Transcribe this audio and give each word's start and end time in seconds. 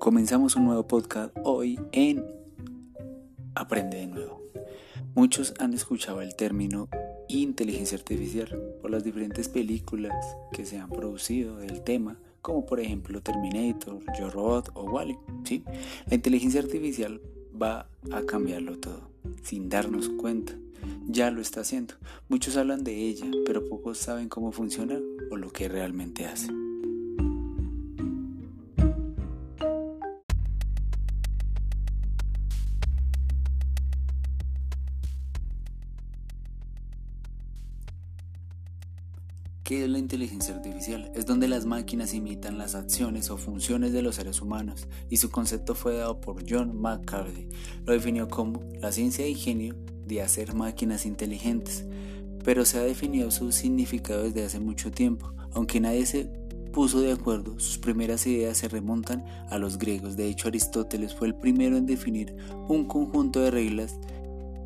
Comenzamos 0.00 0.56
un 0.56 0.64
nuevo 0.64 0.88
podcast 0.88 1.36
hoy 1.44 1.78
en 1.92 2.24
Aprende 3.54 3.98
de 3.98 4.06
nuevo. 4.06 4.40
Muchos 5.14 5.52
han 5.58 5.74
escuchado 5.74 6.22
el 6.22 6.34
término 6.36 6.88
inteligencia 7.28 7.98
artificial 7.98 8.48
por 8.80 8.90
las 8.90 9.04
diferentes 9.04 9.50
películas 9.50 10.14
que 10.52 10.64
se 10.64 10.78
han 10.78 10.88
producido 10.88 11.58
del 11.58 11.82
tema, 11.82 12.18
como 12.40 12.64
por 12.64 12.80
ejemplo 12.80 13.20
Terminator, 13.20 13.98
Yo 14.18 14.30
Robot 14.30 14.70
o 14.72 14.84
Wally. 14.84 15.18
¿sí? 15.44 15.64
La 16.06 16.14
inteligencia 16.14 16.62
artificial 16.62 17.20
va 17.60 17.90
a 18.10 18.22
cambiarlo 18.22 18.78
todo, 18.78 19.10
sin 19.42 19.68
darnos 19.68 20.08
cuenta. 20.08 20.54
Ya 21.08 21.30
lo 21.30 21.42
está 21.42 21.60
haciendo. 21.60 21.92
Muchos 22.30 22.56
hablan 22.56 22.84
de 22.84 22.96
ella, 22.96 23.26
pero 23.44 23.68
pocos 23.68 23.98
saben 23.98 24.30
cómo 24.30 24.50
funciona 24.50 24.98
o 25.30 25.36
lo 25.36 25.52
que 25.52 25.68
realmente 25.68 26.24
hace. 26.24 26.50
¿Qué 39.70 39.84
es 39.84 39.88
la 39.88 40.00
inteligencia 40.00 40.56
artificial? 40.56 41.12
Es 41.14 41.26
donde 41.26 41.46
las 41.46 41.64
máquinas 41.64 42.12
imitan 42.12 42.58
las 42.58 42.74
acciones 42.74 43.30
o 43.30 43.36
funciones 43.36 43.92
de 43.92 44.02
los 44.02 44.16
seres 44.16 44.42
humanos 44.42 44.88
y 45.08 45.18
su 45.18 45.30
concepto 45.30 45.76
fue 45.76 45.94
dado 45.94 46.20
por 46.20 46.42
John 46.44 46.76
McCarthy. 46.76 47.46
Lo 47.86 47.92
definió 47.92 48.26
como 48.26 48.64
la 48.80 48.90
ciencia 48.90 49.22
de 49.24 49.30
ingenio 49.30 49.76
de 50.08 50.22
hacer 50.22 50.56
máquinas 50.56 51.06
inteligentes, 51.06 51.84
pero 52.42 52.64
se 52.64 52.78
ha 52.78 52.82
definido 52.82 53.30
su 53.30 53.52
significado 53.52 54.24
desde 54.24 54.44
hace 54.44 54.58
mucho 54.58 54.90
tiempo, 54.90 55.32
aunque 55.52 55.78
nadie 55.78 56.04
se 56.04 56.24
puso 56.72 57.00
de 57.00 57.12
acuerdo, 57.12 57.60
sus 57.60 57.78
primeras 57.78 58.26
ideas 58.26 58.58
se 58.58 58.66
remontan 58.66 59.24
a 59.50 59.58
los 59.58 59.78
griegos. 59.78 60.16
De 60.16 60.26
hecho, 60.26 60.48
Aristóteles 60.48 61.14
fue 61.14 61.28
el 61.28 61.36
primero 61.36 61.76
en 61.76 61.86
definir 61.86 62.34
un 62.66 62.86
conjunto 62.86 63.38
de 63.38 63.52
reglas 63.52 64.00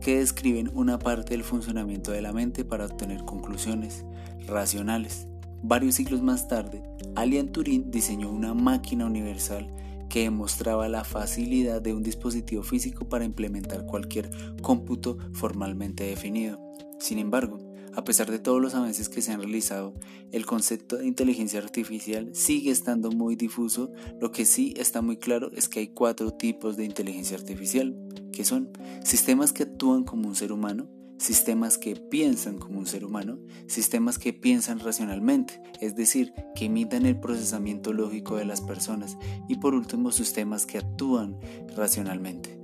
que 0.01 0.19
describen 0.19 0.71
una 0.73 0.99
parte 0.99 1.35
del 1.35 1.45
funcionamiento 1.45 2.11
de 2.11 2.23
la 2.23 2.33
mente 2.33 2.65
para 2.65 2.87
obtener 2.87 3.25
conclusiones 3.27 4.07
racionales. 4.47 5.27
Varios 5.63 5.95
siglos 5.95 6.23
más 6.23 6.49
tarde, 6.49 6.83
Alan 7.15 7.49
Turing 7.49 7.91
diseñó 7.91 8.31
una 8.31 8.55
máquina 8.55 9.07
universal 9.07 9.75
que 10.09 10.23
demostraba 10.23 10.89
la 10.89 11.05
facilidad 11.05 11.81
de 11.81 11.95
un 11.95 12.03
dispositivo 12.03 12.63
físico 12.63 13.09
para 13.09 13.25
implementar 13.25 13.87
cualquier 13.87 14.31
cómputo 14.63 15.19
formalmente 15.33 16.05
definido. 16.05 16.61
Sin 17.01 17.19
embargo, 17.19 17.59
a 17.97 18.05
pesar 18.05 18.31
de 18.31 18.39
todos 18.39 18.61
los 18.61 18.75
avances 18.75 19.09
que 19.09 19.23
se 19.23 19.33
han 19.33 19.41
realizado, 19.41 19.95
el 20.33 20.47
concepto 20.47 20.97
de 20.97 21.07
inteligencia 21.07 21.61
artificial 21.61 22.31
sigue 22.35 22.71
estando 22.71 23.11
muy 23.11 23.37
difuso. 23.37 23.93
Lo 24.21 24.33
que 24.33 24.45
sí 24.45 24.75
está 24.77 25.01
muy 25.01 25.17
claro 25.17 25.51
es 25.55 25.69
que 25.69 25.81
hay 25.81 25.89
cuatro 25.89 26.33
tipos 26.33 26.77
de 26.77 26.85
inteligencia 26.85 27.37
artificial, 27.37 27.97
que 28.33 28.45
son 28.45 28.71
sistemas 29.05 29.53
que 29.53 29.63
actúan 29.63 30.03
como 30.03 30.29
un 30.29 30.35
ser 30.35 30.51
humano, 30.51 30.89
sistemas 31.19 31.79
que 31.79 31.97
piensan 31.97 32.59
como 32.59 32.79
un 32.79 32.87
ser 32.87 33.05
humano, 33.05 33.39
sistemas 33.67 34.19
que 34.19 34.33
piensan 34.33 34.81
racionalmente, 34.81 35.61
es 35.81 35.95
decir, 35.97 36.33
que 36.55 36.67
imitan 36.67 37.07
el 37.07 37.19
procesamiento 37.19 37.93
lógico 37.93 38.37
de 38.37 38.45
las 38.45 38.61
personas, 38.61 39.17
y 39.49 39.57
por 39.57 39.75
último 39.75 40.13
sistemas 40.13 40.67
que 40.67 40.79
actúan 40.79 41.39
racionalmente. 41.77 42.59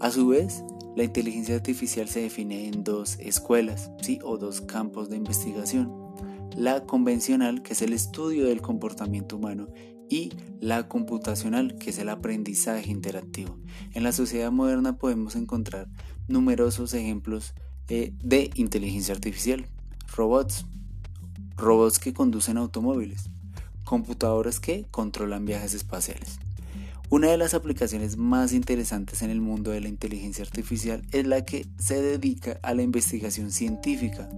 A 0.00 0.10
su 0.10 0.28
vez, 0.28 0.64
la 0.96 1.04
inteligencia 1.04 1.54
artificial 1.54 2.08
se 2.08 2.20
define 2.22 2.66
en 2.66 2.84
dos 2.84 3.18
escuelas, 3.18 3.90
¿sí? 4.00 4.18
o 4.22 4.36
dos 4.36 4.60
campos 4.60 5.08
de 5.08 5.16
investigación. 5.16 5.92
La 6.56 6.84
convencional, 6.84 7.62
que 7.62 7.72
es 7.72 7.82
el 7.82 7.92
estudio 7.94 8.44
del 8.44 8.60
comportamiento 8.60 9.36
humano, 9.36 9.68
y 10.10 10.30
la 10.60 10.88
computacional, 10.88 11.76
que 11.76 11.88
es 11.88 11.98
el 11.98 12.10
aprendizaje 12.10 12.90
interactivo. 12.90 13.58
En 13.94 14.02
la 14.02 14.12
sociedad 14.12 14.52
moderna 14.52 14.98
podemos 14.98 15.36
encontrar 15.36 15.88
numerosos 16.28 16.92
ejemplos 16.92 17.54
eh, 17.88 18.12
de 18.22 18.50
inteligencia 18.54 19.14
artificial. 19.14 19.66
Robots, 20.14 20.66
robots 21.56 21.98
que 21.98 22.12
conducen 22.12 22.56
automóviles, 22.56 23.30
computadoras 23.84 24.60
que 24.60 24.86
controlan 24.90 25.44
viajes 25.44 25.74
espaciales. 25.74 26.38
Una 27.10 27.28
de 27.28 27.36
las 27.36 27.52
aplicaciones 27.52 28.16
más 28.16 28.54
interesantes 28.54 29.20
en 29.20 29.30
el 29.30 29.40
mundo 29.40 29.70
de 29.70 29.80
la 29.80 29.88
inteligencia 29.88 30.44
artificial 30.44 31.02
es 31.12 31.26
la 31.26 31.44
que 31.44 31.66
se 31.78 32.00
dedica 32.00 32.58
a 32.62 32.72
la 32.74 32.82
investigación 32.82 33.52
científica 33.52 34.30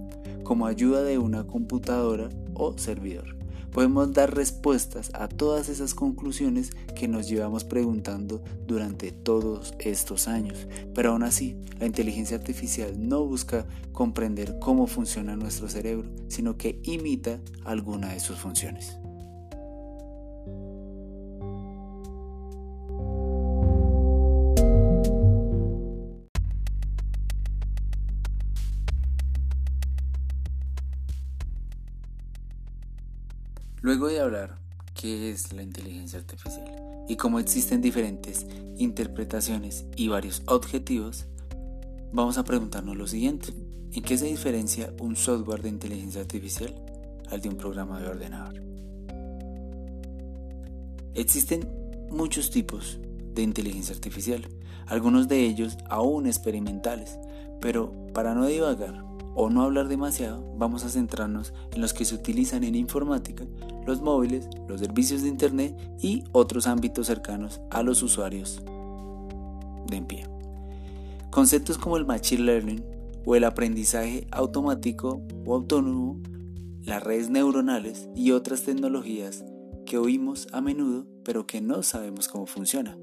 como 0.43 0.67
ayuda 0.67 1.01
de 1.03 1.17
una 1.17 1.45
computadora 1.45 2.29
o 2.53 2.77
servidor. 2.77 3.34
Podemos 3.75 4.13
dar 4.13 4.33
respuestas 4.33 5.11
a 5.13 5.27
todas 5.27 5.67
esas 5.67 5.93
conclusiones 5.93 6.71
que 6.95 7.09
nos 7.09 7.27
llevamos 7.27 7.65
preguntando 7.65 8.41
durante 8.65 9.11
todos 9.11 9.73
estos 9.79 10.29
años. 10.29 10.65
Pero 10.93 11.11
aún 11.11 11.23
así, 11.23 11.57
la 11.77 11.85
inteligencia 11.85 12.37
artificial 12.37 12.93
no 12.97 13.25
busca 13.25 13.65
comprender 13.91 14.59
cómo 14.59 14.87
funciona 14.87 15.35
nuestro 15.35 15.67
cerebro, 15.67 16.09
sino 16.29 16.55
que 16.55 16.79
imita 16.83 17.41
alguna 17.65 18.13
de 18.13 18.21
sus 18.21 18.37
funciones. 18.37 18.97
Luego 33.81 34.07
de 34.07 34.19
hablar 34.19 34.57
qué 34.93 35.29
es 35.29 35.53
la 35.53 35.61
inteligencia 35.61 36.19
artificial 36.19 36.65
y 37.07 37.15
cómo 37.17 37.39
existen 37.39 37.81
diferentes 37.81 38.47
interpretaciones 38.77 39.85
y 39.95 40.07
varios 40.07 40.41
objetivos, 40.47 41.27
vamos 42.11 42.37
a 42.37 42.43
preguntarnos 42.43 42.95
lo 42.95 43.07
siguiente. 43.07 43.53
¿En 43.93 44.03
qué 44.03 44.17
se 44.17 44.25
diferencia 44.25 44.93
un 44.99 45.15
software 45.15 45.61
de 45.61 45.69
inteligencia 45.69 46.21
artificial 46.21 46.73
al 47.29 47.41
de 47.41 47.49
un 47.49 47.57
programa 47.57 47.99
de 47.99 48.07
ordenador? 48.07 48.61
Existen 51.13 51.69
muchos 52.09 52.49
tipos 52.49 52.99
de 53.33 53.41
inteligencia 53.41 53.93
artificial, 53.93 54.47
algunos 54.87 55.27
de 55.27 55.45
ellos 55.45 55.77
aún 55.89 56.27
experimentales, 56.27 57.17
pero 57.61 57.93
para 58.13 58.33
no 58.33 58.45
divagar, 58.47 59.03
o 59.35 59.49
no 59.49 59.61
hablar 59.61 59.87
demasiado, 59.87 60.43
vamos 60.57 60.83
a 60.83 60.89
centrarnos 60.89 61.53
en 61.73 61.81
los 61.81 61.93
que 61.93 62.05
se 62.05 62.15
utilizan 62.15 62.63
en 62.63 62.75
informática, 62.75 63.45
los 63.85 64.01
móviles, 64.01 64.49
los 64.67 64.79
servicios 64.79 65.21
de 65.21 65.29
Internet 65.29 65.77
y 66.01 66.23
otros 66.31 66.67
ámbitos 66.67 67.07
cercanos 67.07 67.61
a 67.69 67.83
los 67.83 68.01
usuarios 68.01 68.63
de 69.87 69.97
en 69.97 70.05
pie. 70.05 70.27
Conceptos 71.31 71.77
como 71.77 71.97
el 71.97 72.05
Machine 72.05 72.43
Learning 72.43 72.83
o 73.25 73.35
el 73.35 73.43
aprendizaje 73.43 74.27
automático 74.31 75.21
o 75.45 75.53
autónomo, 75.53 76.21
las 76.81 77.03
redes 77.03 77.29
neuronales 77.29 78.09
y 78.15 78.31
otras 78.31 78.63
tecnologías 78.63 79.43
que 79.85 79.97
oímos 79.97 80.47
a 80.53 80.61
menudo 80.61 81.05
pero 81.23 81.45
que 81.45 81.59
no 81.59 81.83
sabemos 81.83 82.27
cómo 82.27 82.45
funciona. 82.45 82.97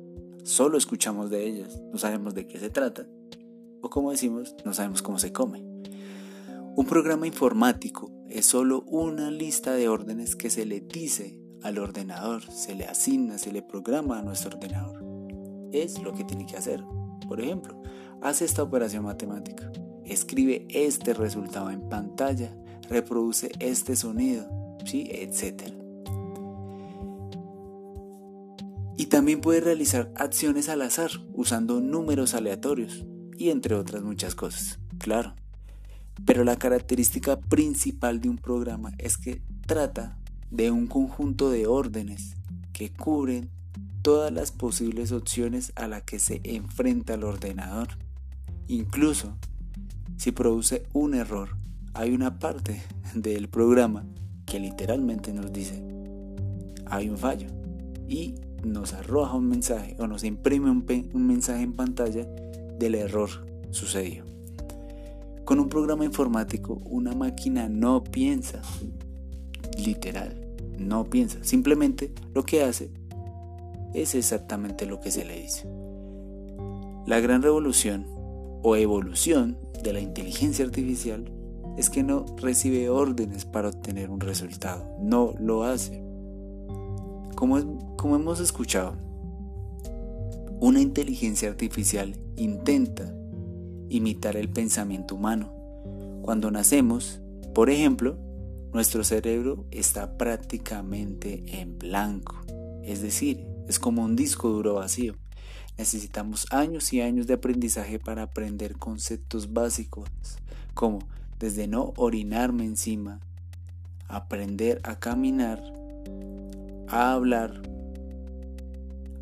Solo 0.45 0.79
escuchamos 0.79 1.31
de 1.31 1.47
ellas, 1.47 1.81
no 1.93 1.99
sabemos 1.99 2.35
de 2.35 2.47
qué 2.47 2.59
se 2.59 2.71
trata 2.71 3.07
o 3.83 3.91
como 3.91 4.13
decimos, 4.13 4.55
no 4.65 4.73
sabemos 4.73 5.03
cómo 5.03 5.19
se 5.19 5.33
come. 5.33 5.72
Un 6.75 6.87
programa 6.87 7.27
informático 7.27 8.11
es 8.31 8.47
solo 8.47 8.83
una 8.87 9.31
lista 9.31 9.75
de 9.75 9.91
órdenes 9.91 10.37
que 10.37 10.49
se 10.49 10.65
le 10.65 10.81
dice 10.81 11.39
al 11.63 11.77
ordenador, 11.77 12.51
se 12.51 12.75
le 12.75 12.87
asigna, 12.87 13.37
se 13.37 13.53
le 13.53 13.61
programa 13.61 14.19
a 14.19 14.23
nuestro 14.23 14.57
ordenador. 14.57 15.05
Es 15.71 16.03
lo 16.03 16.15
que 16.15 16.25
tiene 16.25 16.47
que 16.47 16.57
hacer. 16.57 16.83
Por 17.29 17.43
ejemplo, 17.43 17.83
hace 18.23 18.47
esta 18.47 18.63
operación 18.63 19.05
matemática, 19.05 19.71
escribe 20.07 20.67
este 20.71 21.13
resultado 21.13 21.71
en 21.71 21.91
pantalla, 21.91 22.57
reproduce 22.89 23.53
este 23.59 23.95
sonido, 23.95 24.49
¿sí? 24.87 25.09
etc. 25.11 25.75
Y 28.97 29.07
también 29.07 29.43
puede 29.43 29.61
realizar 29.61 30.11
acciones 30.17 30.71
al 30.71 30.81
azar 30.81 31.11
usando 31.35 31.83
números 31.83 32.33
aleatorios 32.33 33.05
y 33.37 33.51
entre 33.51 33.75
otras 33.75 34.03
muchas 34.03 34.35
cosas. 34.35 34.79
Claro, 34.99 35.35
pero 36.25 36.45
la 36.45 36.57
característica 36.57 37.41
principal 37.41 38.21
de 38.21 38.29
un 38.29 38.39
programa 38.39 38.93
es 38.99 39.17
que 39.17 39.43
trata 39.67 40.19
de 40.51 40.71
un 40.71 40.87
conjunto 40.87 41.51
de 41.51 41.67
órdenes 41.67 42.35
que 42.73 42.93
cubren 42.93 43.51
todas 44.03 44.33
las 44.33 44.53
posibles 44.53 45.13
opciones 45.13 45.73
a 45.77 45.89
las 45.89 46.03
que 46.03 46.19
se 46.19 46.41
enfrenta 46.45 47.15
el 47.15 47.25
ordenador. 47.25 47.89
Incluso 48.69 49.37
si 50.17 50.33
produce 50.33 50.85
un 50.93 51.15
error, 51.15 51.57
hay 51.95 52.13
una 52.13 52.39
parte 52.39 52.83
del 53.15 53.49
programa 53.49 54.05
que 54.47 54.61
literalmente 54.61 55.33
nos 55.33 55.53
dice, 55.53 55.83
hay 56.87 57.09
un 57.09 57.17
fallo 57.17 57.49
y 58.09 58.35
nos 58.65 58.93
arroja 58.93 59.35
un 59.35 59.49
mensaje 59.49 59.97
o 59.99 60.07
nos 60.07 60.25
imprime 60.25 60.71
un, 60.71 60.85
un 61.15 61.27
mensaje 61.27 61.63
en 61.63 61.73
pantalla 61.73 62.27
del 62.79 62.95
error 62.95 63.31
sucedido. 63.71 64.32
Con 65.45 65.59
un 65.59 65.69
programa 65.69 66.05
informático, 66.05 66.81
una 66.85 67.13
máquina 67.15 67.69
no 67.69 68.05
piensa, 68.05 68.63
literal, 69.77 70.47
no 70.79 71.05
piensa. 71.05 71.39
Simplemente 71.43 72.13
lo 72.35 72.45
que 72.45 72.63
hace 72.63 72.91
es 73.95 74.15
exactamente 74.15 74.87
lo 74.87 75.01
que 75.01 75.11
se 75.11 75.25
le 75.25 75.41
dice. 75.43 75.69
La 77.07 77.21
gran 77.21 77.43
revolución 77.43 78.07
o 78.63 78.77
evolución 78.77 79.59
de 79.83 79.93
la 79.93 80.01
inteligencia 80.01 80.65
artificial 80.65 81.31
es 81.77 81.91
que 81.91 82.03
no 82.03 82.27
recibe 82.37 82.89
órdenes 82.89 83.45
para 83.45 83.69
obtener 83.69 84.11
un 84.11 84.21
resultado, 84.21 84.87
no 85.01 85.35
lo 85.39 85.65
hace. 85.65 86.03
Como, 87.35 87.59
hemos 87.59 88.41
escuchado, 88.41 88.95
una 90.61 90.81
inteligencia 90.81 91.49
artificial 91.49 92.17
intenta 92.37 93.13
imitar 93.89 94.37
el 94.37 94.49
pensamiento 94.49 95.15
humano. 95.15 95.53
Cuando 96.23 96.51
nacemos, 96.51 97.21
por 97.55 97.71
ejemplo, 97.71 98.19
nuestro 98.73 99.05
cerebro 99.05 99.67
está 99.71 100.17
prácticamente 100.17 101.61
en 101.61 101.79
blanco, 101.79 102.37
es 102.83 103.03
decir, 103.03 103.47
es 103.69 103.79
como 103.79 104.03
un 104.03 104.17
disco 104.17 104.49
duro 104.49 104.75
vacío. 104.75 105.15
Necesitamos 105.79 106.47
años 106.51 106.93
y 106.93 107.01
años 107.01 107.27
de 107.27 107.35
aprendizaje 107.35 107.99
para 107.99 108.23
aprender 108.23 108.77
conceptos 108.77 109.53
básicos, 109.53 110.09
como 110.75 111.01
desde 111.39 111.67
no 111.67 111.93
orinarme 111.97 112.65
encima, 112.65 113.21
aprender 114.09 114.81
a 114.85 114.99
caminar, 114.99 115.63
a 116.89 117.13
hablar, 117.13 117.63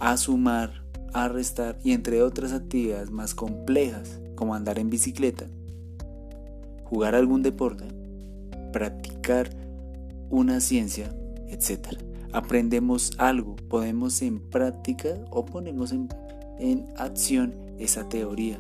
a 0.00 0.16
sumar, 0.16 0.84
a 1.12 1.28
restar 1.28 1.78
y 1.82 1.92
entre 1.92 2.22
otras 2.22 2.52
actividades 2.52 3.10
más 3.10 3.34
complejas 3.34 4.19
como 4.40 4.54
andar 4.54 4.78
en 4.78 4.88
bicicleta, 4.88 5.44
jugar 6.84 7.14
algún 7.14 7.42
deporte, 7.42 7.84
practicar 8.72 9.50
una 10.31 10.60
ciencia, 10.60 11.14
etc. 11.48 11.88
Aprendemos 12.32 13.12
algo, 13.19 13.54
ponemos 13.69 14.22
en 14.22 14.40
práctica 14.40 15.10
o 15.31 15.44
ponemos 15.44 15.92
en, 15.92 16.08
en 16.58 16.87
acción 16.96 17.52
esa 17.78 18.08
teoría. 18.08 18.58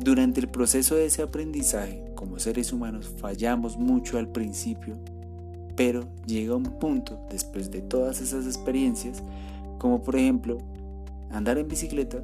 Durante 0.00 0.40
el 0.40 0.48
proceso 0.48 0.96
de 0.96 1.06
ese 1.06 1.22
aprendizaje, 1.22 2.04
como 2.14 2.38
seres 2.38 2.70
humanos, 2.70 3.10
fallamos 3.16 3.78
mucho 3.78 4.18
al 4.18 4.28
principio, 4.28 4.98
pero 5.76 6.06
llega 6.26 6.56
un 6.56 6.78
punto, 6.78 7.18
después 7.30 7.70
de 7.70 7.80
todas 7.80 8.20
esas 8.20 8.44
experiencias, 8.44 9.22
como 9.78 10.02
por 10.02 10.16
ejemplo 10.16 10.58
andar 11.30 11.56
en 11.56 11.68
bicicleta, 11.68 12.22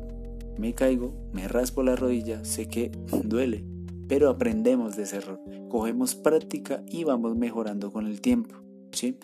me 0.58 0.74
caigo, 0.74 1.14
me 1.32 1.48
raspo 1.48 1.82
la 1.82 1.96
rodilla, 1.96 2.44
sé 2.44 2.68
que 2.68 2.90
duele, 3.24 3.64
pero 4.08 4.28
aprendemos 4.28 4.96
de 4.96 5.04
ese 5.04 5.18
error, 5.18 5.40
cogemos 5.68 6.14
práctica 6.14 6.82
y 6.86 7.04
vamos 7.04 7.36
mejorando 7.36 7.92
con 7.92 8.06
el 8.06 8.20
tiempo. 8.20 8.56
¿sí? 8.92 9.18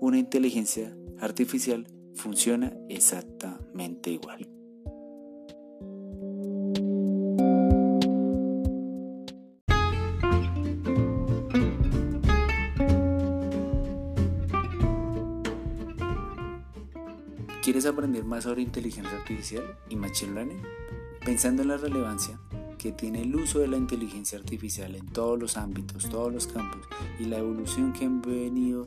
Una 0.00 0.18
inteligencia 0.18 0.96
artificial 1.20 1.86
funciona 2.14 2.76
exactamente 2.88 4.10
igual. 4.10 4.48
¿Quieres 17.64 17.86
aprender 17.86 18.26
más 18.26 18.44
sobre 18.44 18.60
inteligencia 18.60 19.16
artificial 19.16 19.78
y 19.88 19.96
machine 19.96 20.34
learning? 20.34 20.60
Pensando 21.24 21.62
en 21.62 21.68
la 21.68 21.78
relevancia 21.78 22.38
que 22.76 22.92
tiene 22.92 23.22
el 23.22 23.34
uso 23.34 23.58
de 23.60 23.68
la 23.68 23.78
inteligencia 23.78 24.38
artificial 24.38 24.94
en 24.94 25.06
todos 25.06 25.38
los 25.38 25.56
ámbitos, 25.56 26.10
todos 26.10 26.30
los 26.30 26.46
campos 26.46 26.82
y 27.18 27.24
la 27.24 27.38
evolución 27.38 27.94
que 27.94 28.04
han 28.04 28.20
venido 28.20 28.86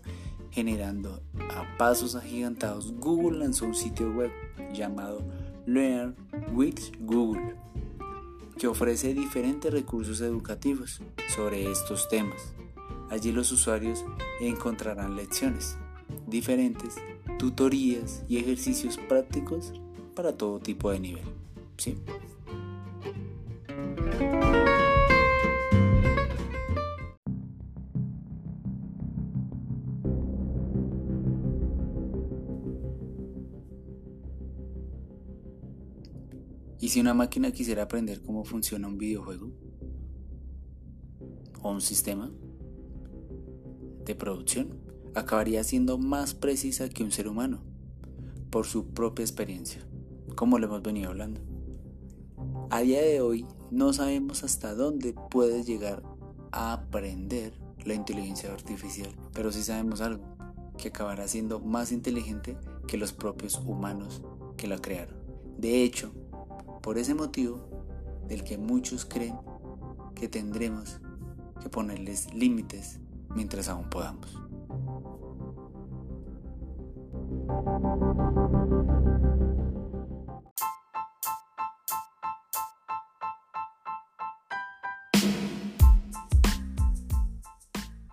generando 0.51 1.23
a 1.55 1.75
pasos 1.79 2.13
agigantados, 2.13 2.93
Google 2.99 3.39
lanzó 3.39 3.65
un 3.65 3.73
sitio 3.73 4.11
web 4.11 4.29
llamado 4.71 5.23
Learn 5.65 6.15
with 6.53 6.79
Google, 6.99 7.55
que 8.59 8.67
ofrece 8.67 9.15
diferentes 9.15 9.73
recursos 9.73 10.21
educativos 10.21 11.01
sobre 11.35 11.71
estos 11.71 12.07
temas. 12.09 12.53
Allí 13.09 13.31
los 13.31 13.51
usuarios 13.51 14.05
encontrarán 14.39 15.15
lecciones 15.15 15.79
diferentes 16.27 16.93
tutorías 17.37 18.23
y 18.27 18.37
ejercicios 18.37 18.97
prácticos 18.97 19.73
para 20.15 20.35
todo 20.35 20.59
tipo 20.59 20.91
de 20.91 20.99
nivel. 20.99 21.25
¿sí? 21.77 21.97
¿Y 36.79 36.89
si 36.89 37.01
una 37.01 37.13
máquina 37.13 37.51
quisiera 37.51 37.83
aprender 37.83 38.21
cómo 38.21 38.45
funciona 38.45 38.87
un 38.87 38.97
videojuego? 38.97 39.51
¿O 41.61 41.71
un 41.71 41.81
sistema 41.81 42.31
de 44.05 44.15
producción? 44.15 44.86
Acabaría 45.17 45.63
siendo 45.63 45.97
más 45.97 46.35
precisa 46.35 46.89
que 46.89 47.03
un 47.03 47.11
ser 47.11 47.27
humano, 47.27 47.59
por 48.51 48.67
su 48.67 48.85
propia 48.89 49.23
experiencia, 49.23 49.81
como 50.35 50.59
lo 50.59 50.67
hemos 50.67 50.83
venido 50.83 51.09
hablando. 51.09 51.41
A 52.69 52.81
día 52.81 53.01
de 53.01 53.21
hoy 53.21 53.47
no 53.71 53.93
sabemos 53.93 54.43
hasta 54.43 54.75
dónde 54.75 55.15
puede 55.31 55.63
llegar 55.63 56.03
a 56.51 56.73
aprender 56.73 57.53
la 57.83 57.95
inteligencia 57.95 58.51
artificial, 58.51 59.09
pero 59.33 59.51
sí 59.51 59.63
sabemos 59.63 60.01
algo, 60.01 60.23
que 60.77 60.89
acabará 60.89 61.27
siendo 61.27 61.59
más 61.59 61.91
inteligente 61.91 62.55
que 62.87 62.97
los 62.97 63.11
propios 63.11 63.59
humanos 63.65 64.21
que 64.55 64.67
la 64.67 64.77
crearon. 64.77 65.17
De 65.57 65.83
hecho, 65.83 66.11
por 66.83 66.99
ese 66.99 67.15
motivo 67.15 67.67
del 68.27 68.43
que 68.43 68.59
muchos 68.59 69.05
creen 69.05 69.35
que 70.13 70.27
tendremos 70.27 70.99
que 71.59 71.69
ponerles 71.69 72.31
límites 72.35 72.99
mientras 73.33 73.67
aún 73.67 73.89
podamos. 73.89 74.46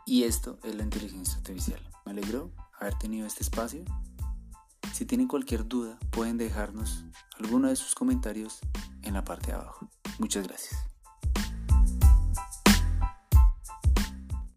Y 0.06 0.22
esto 0.22 0.58
es 0.62 0.74
la 0.76 0.84
inteligencia 0.84 1.38
artificial. 1.38 1.80
Me 2.06 2.12
alegró 2.12 2.52
haber 2.78 2.94
tenido 2.98 3.26
este 3.26 3.42
espacio. 3.42 3.84
Si 4.92 5.06
tienen 5.06 5.26
cualquier 5.26 5.66
duda, 5.66 5.98
pueden 6.10 6.38
dejarnos 6.38 7.04
alguno 7.40 7.68
de 7.68 7.74
sus 7.74 7.96
comentarios 7.96 8.60
en 9.02 9.14
la 9.14 9.24
parte 9.24 9.48
de 9.48 9.54
abajo. 9.54 9.88
Muchas 10.20 10.46
gracias. 10.46 10.93